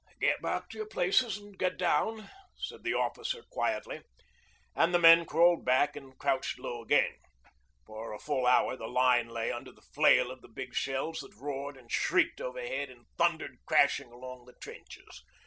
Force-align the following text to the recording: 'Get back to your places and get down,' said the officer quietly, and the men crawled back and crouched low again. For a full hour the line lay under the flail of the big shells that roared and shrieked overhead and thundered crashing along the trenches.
'Get 0.19 0.41
back 0.41 0.67
to 0.71 0.77
your 0.79 0.87
places 0.87 1.37
and 1.37 1.59
get 1.59 1.77
down,' 1.77 2.27
said 2.57 2.81
the 2.83 2.95
officer 2.95 3.43
quietly, 3.51 4.01
and 4.75 4.95
the 4.95 4.97
men 4.97 5.27
crawled 5.27 5.63
back 5.63 5.95
and 5.95 6.17
crouched 6.17 6.57
low 6.57 6.81
again. 6.81 7.17
For 7.85 8.11
a 8.11 8.17
full 8.17 8.47
hour 8.47 8.75
the 8.75 8.87
line 8.87 9.27
lay 9.29 9.51
under 9.51 9.71
the 9.71 9.85
flail 9.93 10.31
of 10.31 10.41
the 10.41 10.49
big 10.49 10.73
shells 10.73 11.19
that 11.19 11.35
roared 11.35 11.77
and 11.77 11.91
shrieked 11.91 12.41
overhead 12.41 12.89
and 12.89 13.05
thundered 13.19 13.59
crashing 13.67 14.11
along 14.11 14.45
the 14.47 14.53
trenches. 14.59 15.23